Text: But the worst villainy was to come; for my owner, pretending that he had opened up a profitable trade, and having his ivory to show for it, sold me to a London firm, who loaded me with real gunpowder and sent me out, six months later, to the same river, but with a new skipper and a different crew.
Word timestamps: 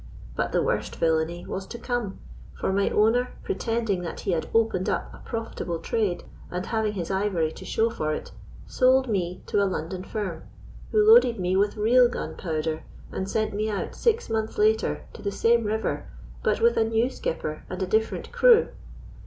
But 0.35 0.51
the 0.51 0.63
worst 0.63 0.95
villainy 0.95 1.45
was 1.45 1.67
to 1.67 1.77
come; 1.77 2.17
for 2.59 2.73
my 2.73 2.89
owner, 2.89 3.33
pretending 3.43 4.01
that 4.01 4.21
he 4.21 4.31
had 4.31 4.49
opened 4.51 4.89
up 4.89 5.13
a 5.13 5.19
profitable 5.19 5.77
trade, 5.77 6.23
and 6.49 6.65
having 6.65 6.93
his 6.93 7.11
ivory 7.11 7.51
to 7.51 7.65
show 7.65 7.91
for 7.91 8.11
it, 8.11 8.31
sold 8.65 9.07
me 9.07 9.43
to 9.45 9.61
a 9.63 9.69
London 9.69 10.03
firm, 10.03 10.41
who 10.89 11.07
loaded 11.07 11.39
me 11.39 11.55
with 11.55 11.77
real 11.77 12.09
gunpowder 12.09 12.81
and 13.11 13.29
sent 13.29 13.53
me 13.53 13.69
out, 13.69 13.93
six 13.93 14.27
months 14.27 14.57
later, 14.57 15.03
to 15.13 15.21
the 15.21 15.31
same 15.31 15.65
river, 15.65 16.07
but 16.43 16.61
with 16.61 16.77
a 16.77 16.83
new 16.83 17.07
skipper 17.07 17.63
and 17.69 17.83
a 17.83 17.85
different 17.85 18.31
crew. 18.31 18.69